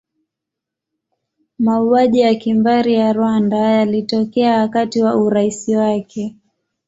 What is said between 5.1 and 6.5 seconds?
urais wake.